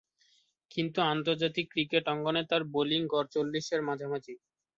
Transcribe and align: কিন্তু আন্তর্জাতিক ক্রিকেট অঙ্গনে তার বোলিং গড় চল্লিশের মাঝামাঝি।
কিন্তু 0.71 0.99
আন্তর্জাতিক 1.07 1.65
ক্রিকেট 1.73 2.03
অঙ্গনে 2.07 2.43
তার 2.49 2.61
বোলিং 2.73 3.01
গড় 3.07 3.27
চল্লিশের 3.33 3.81
মাঝামাঝি। 3.87 4.35